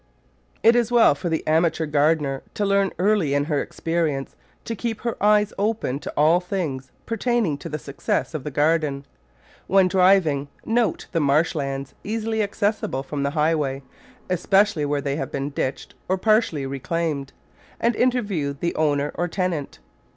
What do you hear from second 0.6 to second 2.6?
It is well for the amateur gardener